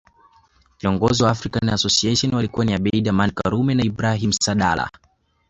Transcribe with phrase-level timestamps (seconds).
[0.81, 4.91] Viongozi wa African Association walikuwa ni Abeid Amani Karume na Ibrahim Saadala